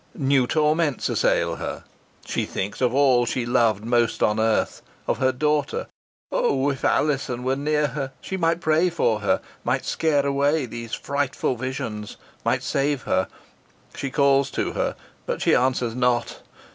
New 0.15 0.47
torments 0.47 1.09
assail 1.09 1.57
her. 1.57 1.83
She 2.25 2.45
thinks 2.47 2.81
of 2.81 2.91
all 2.91 3.27
she 3.27 3.45
loves 3.45 3.81
most 3.83 4.23
on 4.23 4.39
earth 4.39 4.81
of 5.05 5.19
her 5.19 5.31
daughter! 5.31 5.85
Oh! 6.31 6.71
if 6.71 6.83
Alizon 6.83 7.43
were 7.43 7.55
near 7.55 7.85
her, 7.89 8.11
she 8.19 8.35
might 8.35 8.61
pray 8.61 8.89
for 8.89 9.19
her 9.19 9.41
might 9.63 9.85
scare 9.85 10.25
away 10.25 10.65
these 10.65 10.95
frightful 10.95 11.55
visions 11.55 12.17
might 12.43 12.63
save 12.63 13.03
her. 13.03 13.27
She 13.93 14.09
calls 14.09 14.49
to 14.57 14.71
her 14.71 14.95
but 15.27 15.39
she 15.39 15.53
answers 15.53 15.93
not. 15.93 16.41